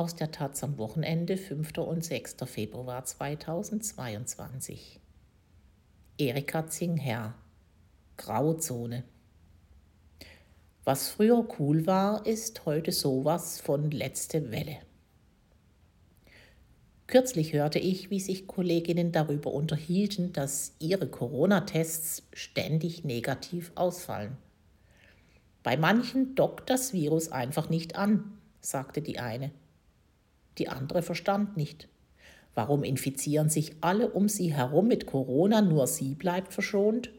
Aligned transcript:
aus 0.00 0.16
der 0.16 0.30
Taz 0.30 0.64
am 0.64 0.78
Wochenende 0.78 1.36
5. 1.36 1.76
und 1.76 2.02
6. 2.02 2.36
Februar 2.46 3.04
2022. 3.04 4.98
Erika 6.16 6.66
Zingherr 6.66 7.34
Grauzone 8.16 9.04
Was 10.84 11.08
früher 11.08 11.46
cool 11.58 11.86
war, 11.86 12.24
ist 12.24 12.64
heute 12.64 12.92
sowas 12.92 13.60
von 13.60 13.90
letzte 13.90 14.50
Welle. 14.50 14.78
Kürzlich 17.06 17.52
hörte 17.52 17.78
ich, 17.78 18.08
wie 18.08 18.20
sich 18.20 18.46
Kolleginnen 18.46 19.12
darüber 19.12 19.52
unterhielten, 19.52 20.32
dass 20.32 20.76
ihre 20.78 21.08
Corona-Tests 21.08 22.22
ständig 22.32 23.04
negativ 23.04 23.70
ausfallen. 23.74 24.38
Bei 25.62 25.76
manchen 25.76 26.34
dockt 26.36 26.70
das 26.70 26.94
Virus 26.94 27.30
einfach 27.30 27.68
nicht 27.68 27.96
an, 27.96 28.38
sagte 28.62 29.02
die 29.02 29.18
eine. 29.18 29.50
Die 30.60 30.68
andere 30.68 31.00
verstand 31.00 31.56
nicht. 31.56 31.88
Warum 32.54 32.84
infizieren 32.84 33.48
sich 33.48 33.76
alle 33.80 34.10
um 34.10 34.28
sie 34.28 34.52
herum 34.52 34.88
mit 34.88 35.06
Corona, 35.06 35.62
nur 35.62 35.86
sie 35.86 36.14
bleibt 36.14 36.52
verschont? 36.52 37.10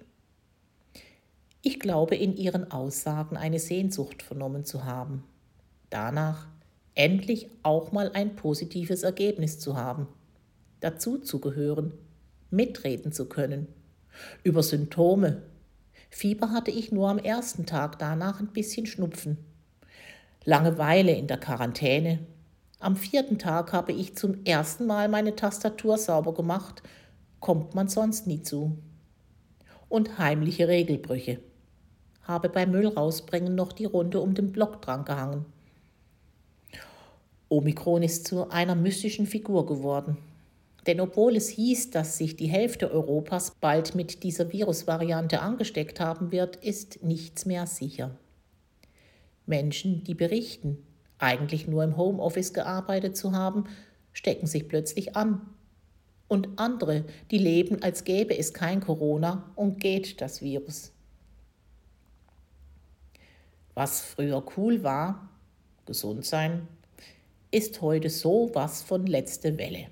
Ich 1.64 1.80
glaube, 1.80 2.16
in 2.16 2.38
ihren 2.38 2.72
Aussagen 2.72 3.38
eine 3.38 3.58
Sehnsucht 3.58 4.22
vernommen 4.22 4.64
zu 4.64 4.86
haben. 4.86 5.24
Danach 5.90 6.48
endlich 6.94 7.48
auch 7.64 7.92
mal 7.92 8.12
ein 8.14 8.36
positives 8.36 9.02
Ergebnis 9.02 9.58
zu 9.60 9.76
haben, 9.76 10.08
dazu 10.80 11.18
zu 11.18 11.42
gehören, 11.42 11.96
mitreden 12.52 13.12
zu 13.12 13.26
können. 13.26 13.68
Über 14.44 14.62
Symptome. 14.62 15.42
Fieber 16.12 16.52
hatte 16.52 16.70
ich 16.70 16.92
nur 16.92 17.10
am 17.10 17.18
ersten 17.18 17.66
Tag, 17.66 17.98
danach 17.98 18.40
ein 18.40 18.54
bisschen 18.54 18.86
Schnupfen. 18.86 19.38
Langeweile 20.46 21.14
in 21.14 21.26
der 21.26 21.38
Quarantäne, 21.38 22.20
am 22.82 22.96
vierten 22.96 23.38
Tag 23.38 23.74
habe 23.74 23.92
ich 23.92 24.16
zum 24.16 24.44
ersten 24.44 24.88
Mal 24.88 25.08
meine 25.08 25.36
Tastatur 25.36 25.98
sauber 25.98 26.34
gemacht, 26.34 26.82
kommt 27.40 27.76
man 27.76 27.88
sonst 27.88 28.28
nie 28.28 28.42
zu. 28.42 28.78
Und 29.88 30.18
heimliche 30.18 30.68
Regelbrüche. 30.68 31.40
Habe 32.24 32.50
beim 32.50 32.72
Müll 32.72 32.88
rausbringen 32.88 33.56
noch 33.56 33.72
die 33.72 33.86
Runde 33.86 34.20
um 34.20 34.34
den 34.34 34.52
Block 34.52 34.82
dran 34.82 35.06
gehangen. 35.06 35.46
Omikron 37.50 38.04
ist 38.04 38.28
zu 38.28 38.50
einer 38.50 38.76
mystischen 38.76 39.28
Figur 39.28 39.66
geworden. 39.66 40.18
Denn 40.88 41.00
obwohl 41.00 41.36
es 41.36 41.50
hieß, 41.50 41.92
dass 41.92 42.18
sich 42.18 42.36
die 42.36 42.48
Hälfte 42.48 42.90
Europas 42.90 43.52
bald 43.60 43.94
mit 43.94 44.24
dieser 44.24 44.52
Virusvariante 44.52 45.42
angesteckt 45.42 46.00
haben 46.00 46.32
wird, 46.32 46.56
ist 46.56 47.04
nichts 47.04 47.46
mehr 47.46 47.68
sicher. 47.68 48.18
Menschen, 49.46 50.04
die 50.04 50.16
berichten, 50.16 50.80
eigentlich 51.22 51.68
nur 51.68 51.84
im 51.84 51.98
Homeoffice 51.98 52.54
gearbeitet 52.54 53.16
zu 53.16 53.32
haben, 53.32 53.66
stecken 54.12 54.48
sich 54.48 54.68
plötzlich 54.68 55.16
an. 55.16 55.42
Und 56.28 56.60
andere, 56.60 57.06
die 57.30 57.38
leben, 57.38 57.84
als 57.84 58.04
gäbe 58.04 58.38
es 58.38 58.54
kein 58.54 58.80
Corona, 58.80 59.52
umgeht 59.56 60.22
das 60.22 60.42
Virus. 60.42 60.94
Was 63.74 64.02
früher 64.02 64.44
cool 64.58 64.84
war, 64.84 65.30
gesund 65.86 66.26
sein, 66.26 66.68
ist 67.52 67.82
heute 67.82 68.10
so 68.10 68.50
was 68.54 68.82
von 68.82 69.06
letzte 69.06 69.58
Welle. 69.58 69.88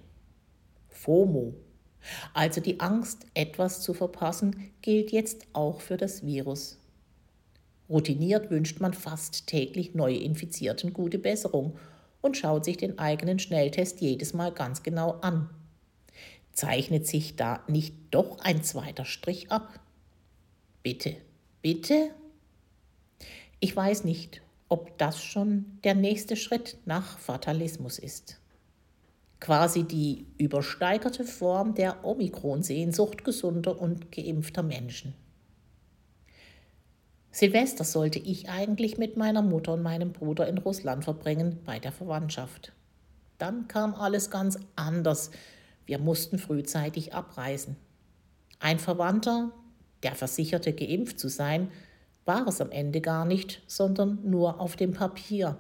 FOMO, 0.88 1.54
also 2.34 2.62
die 2.62 2.80
Angst, 2.80 3.26
etwas 3.34 3.82
zu 3.82 3.94
verpassen, 3.94 4.72
gilt 4.82 5.12
jetzt 5.12 5.48
auch 5.54 5.82
für 5.82 5.98
das 5.98 6.26
Virus. 6.26 6.79
Routiniert 7.90 8.52
wünscht 8.52 8.80
man 8.80 8.94
fast 8.94 9.48
täglich 9.48 9.96
Neuinfizierten 9.96 10.94
gute 10.94 11.18
Besserung 11.18 11.78
und 12.22 12.38
schaut 12.38 12.66
sich 12.66 12.78
den 12.78 13.00
eigenen 13.00 13.40
Schnelltest 13.40 14.00
jedes 14.02 14.34
Mal 14.34 14.52
ganz 14.52 14.84
genau 14.84 15.20
an. 15.22 15.50
Zeichnet 16.54 17.08
sich 17.08 17.36
da 17.36 17.64
nicht 17.68 17.96
doch 18.12 18.40
ein 18.40 18.64
zweiter 18.64 19.06
Strich 19.06 19.52
ab? 19.52 19.80
Bitte, 20.84 21.16
bitte? 21.62 22.12
Ich 23.60 23.76
weiß 23.76 24.04
nicht, 24.04 24.42
ob 24.68 24.98
das 24.98 25.24
schon 25.24 25.80
der 25.84 25.96
nächste 25.96 26.36
Schritt 26.36 26.78
nach 26.86 27.18
Fatalismus 27.18 27.98
ist. 27.98 28.40
Quasi 29.40 29.84
die 29.84 30.28
übersteigerte 30.38 31.24
Form 31.24 31.74
der 31.74 32.06
Omikron-Sehnsucht 32.06 33.24
gesunder 33.24 33.80
und 33.82 34.12
geimpfter 34.12 34.64
Menschen. 34.64 35.16
Silvester 37.32 37.84
sollte 37.84 38.20
ich 38.20 38.50
eigentlich 38.50 38.98
mit 38.98 39.16
meiner 39.16 39.42
Mutter 39.42 39.74
und 39.74 39.84
meinem 39.84 40.14
Bruder 40.14 40.48
in 40.48 40.58
Russland 40.58 41.04
verbringen, 41.04 41.60
bei 41.66 41.80
der 41.80 41.92
Verwandtschaft. 41.92 42.74
Dann 43.38 43.68
kam 43.68 43.94
alles 43.94 44.30
ganz 44.30 44.60
anders. 44.76 45.32
Wir 45.86 46.00
mussten 46.00 46.40
frühzeitig 46.40 47.14
abreisen. 47.14 47.78
Ein 48.60 48.80
Verwandter, 48.80 49.52
der 50.04 50.16
versicherte, 50.16 50.74
geimpft 50.74 51.20
zu 51.20 51.30
sein, 51.30 51.72
war 52.26 52.48
es 52.48 52.62
am 52.62 52.72
Ende 52.72 53.00
gar 53.00 53.26
nicht, 53.26 53.62
sondern 53.68 54.20
nur 54.30 54.60
auf 54.60 54.76
dem 54.76 54.92
Papier. 54.92 55.58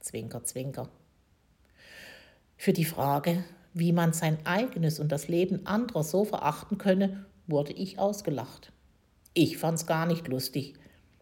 Zwinker, 0.00 0.44
zwinker. 0.44 0.88
Für 2.56 2.72
die 2.72 2.84
Frage, 2.84 3.44
wie 3.72 3.92
man 3.92 4.12
sein 4.12 4.38
eigenes 4.44 5.00
und 5.00 5.12
das 5.12 5.28
Leben 5.28 5.66
anderer 5.66 6.02
so 6.02 6.24
verachten 6.24 6.76
könne, 6.76 7.24
wurde 7.46 7.72
ich 7.72 7.98
ausgelacht. 7.98 8.72
Ich 9.32 9.58
fand's 9.58 9.86
gar 9.86 10.06
nicht 10.06 10.28
lustig, 10.28 10.74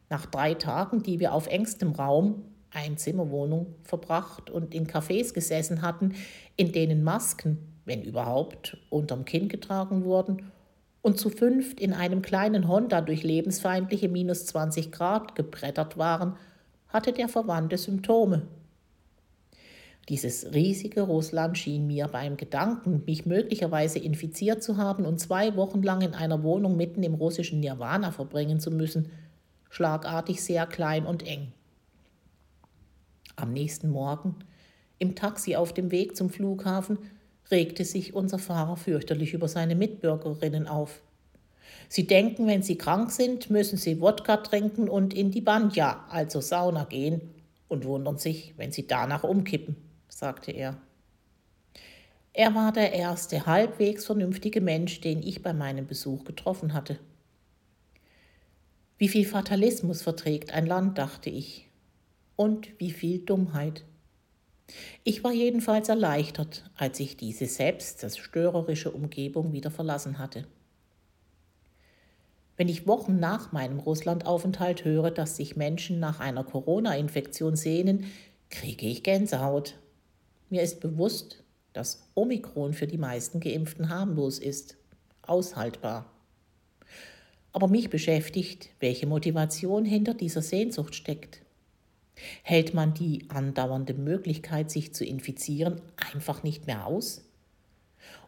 nach 0.09 0.27
drei 0.27 0.55
Tagen, 0.55 1.03
die 1.03 1.21
wir 1.21 1.33
auf 1.33 1.47
engstem 1.47 1.93
Raum, 1.93 2.43
Einzimmerwohnung, 2.71 3.75
verbracht 3.83 4.51
und 4.51 4.75
in 4.75 4.87
Cafés 4.87 5.33
gesessen 5.33 5.83
hatten, 5.83 6.15
in 6.57 6.73
denen 6.73 7.03
Masken, 7.03 7.59
wenn 7.85 8.03
überhaupt, 8.03 8.77
unterm 8.91 9.25
Kinn 9.25 9.49
getragen 9.49 10.05
wurden 10.05 10.53
und 11.03 11.19
zu 11.19 11.31
fünft 11.31 11.81
in 11.81 11.93
einem 11.93 12.21
kleinen 12.21 12.67
Honda 12.67 13.01
durch 13.01 13.23
lebensfeindliche 13.23 14.09
minus 14.09 14.47
20 14.47 14.91
Grad 14.91 15.37
gebrettert 15.37 15.97
waren, 15.97 16.35
hatte 16.89 17.13
der 17.13 17.29
Verwandte 17.29 17.79
Symptome. 17.79 18.43
Dieses 20.09 20.53
riesige 20.53 21.03
Russland 21.03 21.59
schien 21.59 21.87
mir 21.87 22.09
beim 22.09 22.37
Gedanken, 22.37 23.03
mich 23.07 23.27
möglicherweise 23.27 23.99
infiziert 23.99 24.63
zu 24.63 24.77
haben 24.77 25.05
und 25.05 25.19
zwei 25.19 25.57
Wochen 25.57 25.83
lang 25.83 26.01
in 26.01 26.15
einer 26.15 26.43
Wohnung 26.43 26.77
mitten 26.77 27.03
im 27.03 27.15
russischen 27.15 27.61
Nirvana 27.61 28.13
verbringen 28.13 28.61
zu 28.61 28.71
müssen, 28.71 29.11
schlagartig 29.71 30.43
sehr 30.43 30.67
klein 30.67 31.07
und 31.07 31.27
eng. 31.27 31.53
Am 33.37 33.53
nächsten 33.53 33.91
Morgen, 33.91 34.37
im 34.99 35.15
Taxi 35.15 35.57
auf 35.57 35.75
dem 35.75 35.91
Weg 35.91 36.17
zum 36.17 36.31
Flughafen, 36.31 36.99
regte 37.51 37.85
sich 37.85 38.15
unser 38.15 38.39
Fahrer 38.39 38.77
fürchterlich 38.77 39.35
über 39.35 39.49
seine 39.49 39.75
Mitbürgerinnen 39.75 40.67
auf. 40.67 41.01
Sie 41.89 42.07
denken, 42.07 42.47
wenn 42.47 42.63
sie 42.63 42.79
krank 42.79 43.11
sind, 43.11 43.51
müssen 43.51 43.77
sie 43.77 44.01
Wodka 44.01 44.39
trinken 44.39 44.89
und 44.89 45.15
in 45.15 45.31
die 45.31 45.41
Banja, 45.41 46.05
also 46.09 46.41
Sauna 46.41 46.85
gehen, 46.85 47.21
und 47.69 47.85
wundern 47.85 48.19
sich, 48.19 48.55
wenn 48.57 48.73
sie 48.73 48.87
danach 48.87 49.25
umkippen, 49.25 49.77
sagte 50.09 50.53
er. 50.53 50.77
Er 52.33 52.55
war 52.55 52.73
der 52.73 52.93
erste 52.93 53.47
halbwegs 53.47 54.05
vernünftige 54.05 54.61
Mensch, 54.61 55.01
den 55.01 55.23
ich 55.23 55.43
bei 55.43 55.53
meinem 55.53 55.87
Besuch 55.87 56.25
getroffen 56.25 56.75
hatte. 56.75 56.99
Wie 58.99 59.09
viel 59.09 59.27
Fatalismus 59.27 60.03
verträgt 60.03 60.53
ein 60.53 60.67
Land, 60.67 60.97
dachte 60.97 61.29
ich. 61.29 61.69
Und 62.35 62.69
wie 62.79 62.91
viel 62.91 63.19
Dummheit. 63.19 63.85
Ich 65.05 65.23
war 65.23 65.33
jedenfalls 65.33 65.89
erleichtert, 65.89 66.71
als 66.75 66.99
ich 67.01 67.17
diese 67.17 67.47
selbstzerstörerische 67.47 68.91
Umgebung 68.91 69.53
wieder 69.53 69.71
verlassen 69.71 70.19
hatte. 70.19 70.47
Wenn 72.57 72.69
ich 72.69 72.87
Wochen 72.87 73.19
nach 73.19 73.53
meinem 73.53 73.79
Russlandaufenthalt 73.79 74.85
höre, 74.85 75.11
dass 75.11 75.37
sich 75.37 75.57
Menschen 75.57 76.01
nach 76.01 76.21
einer 76.21 76.43
Corona-Infektion 76.43 77.55
sehnen, 77.55 78.07
kriege 78.49 78.87
ich 78.87 79.03
Gänsehaut. 79.03 79.79
Mir 80.49 80.63
ist 80.63 80.81
bewusst, 80.81 81.45
dass 81.75 82.09
Omikron 82.15 82.73
für 82.73 82.87
die 82.87 82.97
meisten 82.97 83.41
Geimpften 83.41 83.91
harmlos 83.91 84.39
ist, 84.39 84.77
aushaltbar. 85.21 86.11
Aber 87.57 87.69
mich 87.69 87.89
beschäftigt, 87.89 88.69
welche 88.81 89.07
Motivation 89.07 89.87
hinter 89.87 90.13
dieser 90.13 90.43
Sehnsucht 90.43 90.95
steckt. 90.95 91.41
Hält 92.43 92.75
man 92.75 92.93
die 92.93 93.25
andauernde 93.31 93.95
Möglichkeit, 93.95 94.71
sich 94.71 94.93
zu 94.93 95.07
infizieren, 95.07 95.81
einfach 96.13 96.43
nicht 96.43 96.67
mehr 96.67 96.87
aus? 96.87 97.25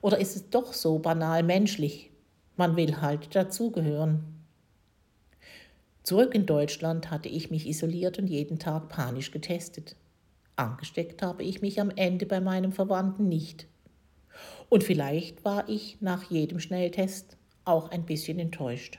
Oder 0.00 0.18
ist 0.18 0.34
es 0.34 0.48
doch 0.48 0.72
so 0.72 0.98
banal 0.98 1.42
menschlich? 1.42 2.10
Man 2.56 2.76
will 2.76 3.02
halt 3.02 3.34
dazugehören. 3.36 4.24
Zurück 6.04 6.34
in 6.34 6.46
Deutschland 6.46 7.10
hatte 7.10 7.28
ich 7.28 7.50
mich 7.50 7.66
isoliert 7.68 8.18
und 8.18 8.28
jeden 8.28 8.58
Tag 8.58 8.88
panisch 8.88 9.30
getestet. 9.30 9.94
Angesteckt 10.56 11.20
habe 11.20 11.42
ich 11.42 11.60
mich 11.60 11.82
am 11.82 11.90
Ende 11.90 12.24
bei 12.24 12.40
meinem 12.40 12.72
Verwandten 12.72 13.28
nicht. 13.28 13.66
Und 14.70 14.84
vielleicht 14.84 15.44
war 15.44 15.68
ich 15.68 15.98
nach 16.00 16.30
jedem 16.30 16.60
Schnelltest 16.60 17.36
auch 17.66 17.90
ein 17.90 18.06
bisschen 18.06 18.38
enttäuscht. 18.38 18.98